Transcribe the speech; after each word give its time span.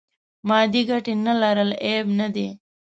مادې 0.47 0.81
ګټې 0.89 1.13
نه 1.25 1.33
لرل 1.41 1.71
عیب 1.83 2.07
نه 2.19 2.27
دی. 2.35 2.47